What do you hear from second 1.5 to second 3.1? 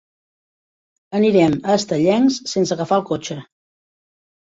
a Estellencs sense agafar el